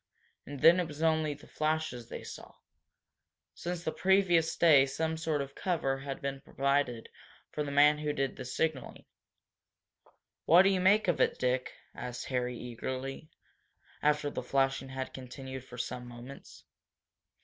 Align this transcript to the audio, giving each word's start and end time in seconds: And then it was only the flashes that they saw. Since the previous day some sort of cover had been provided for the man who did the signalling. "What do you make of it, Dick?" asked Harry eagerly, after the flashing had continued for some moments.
And 0.47 0.61
then 0.61 0.79
it 0.79 0.87
was 0.87 1.03
only 1.03 1.35
the 1.35 1.45
flashes 1.45 2.09
that 2.09 2.15
they 2.15 2.23
saw. 2.23 2.55
Since 3.53 3.83
the 3.83 3.91
previous 3.91 4.55
day 4.57 4.87
some 4.87 5.15
sort 5.15 5.43
of 5.43 5.53
cover 5.53 5.99
had 5.99 6.21
been 6.23 6.41
provided 6.41 7.09
for 7.51 7.61
the 7.63 7.69
man 7.69 7.99
who 7.99 8.11
did 8.11 8.35
the 8.35 8.43
signalling. 8.43 9.05
"What 10.45 10.63
do 10.63 10.69
you 10.69 10.81
make 10.81 11.07
of 11.07 11.21
it, 11.21 11.37
Dick?" 11.37 11.73
asked 11.93 12.25
Harry 12.29 12.57
eagerly, 12.57 13.29
after 14.01 14.31
the 14.31 14.41
flashing 14.41 14.89
had 14.89 15.13
continued 15.13 15.65
for 15.65 15.77
some 15.77 16.07
moments. 16.07 16.63